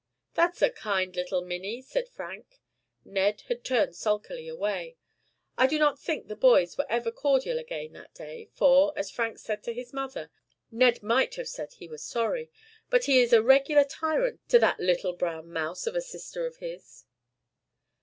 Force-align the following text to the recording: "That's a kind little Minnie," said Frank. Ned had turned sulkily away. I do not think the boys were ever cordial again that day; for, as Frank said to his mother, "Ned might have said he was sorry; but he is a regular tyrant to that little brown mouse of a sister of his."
"That's 0.33 0.63
a 0.63 0.71
kind 0.71 1.15
little 1.15 1.41
Minnie," 1.43 1.79
said 1.83 2.09
Frank. 2.09 2.59
Ned 3.05 3.41
had 3.41 3.63
turned 3.63 3.95
sulkily 3.95 4.47
away. 4.47 4.97
I 5.59 5.67
do 5.67 5.77
not 5.77 5.99
think 5.99 6.25
the 6.27 6.35
boys 6.35 6.75
were 6.75 6.87
ever 6.89 7.11
cordial 7.11 7.59
again 7.59 7.93
that 7.93 8.15
day; 8.15 8.49
for, 8.51 8.93
as 8.95 9.11
Frank 9.11 9.37
said 9.37 9.61
to 9.65 9.73
his 9.75 9.93
mother, 9.93 10.31
"Ned 10.71 11.03
might 11.03 11.35
have 11.35 11.47
said 11.49 11.73
he 11.73 11.87
was 11.87 12.01
sorry; 12.03 12.49
but 12.89 13.03
he 13.03 13.19
is 13.19 13.31
a 13.31 13.43
regular 13.43 13.83
tyrant 13.83 14.39
to 14.49 14.57
that 14.57 14.79
little 14.79 15.13
brown 15.13 15.53
mouse 15.53 15.85
of 15.85 15.95
a 15.95 16.01
sister 16.01 16.47
of 16.47 16.57
his." 16.57 17.03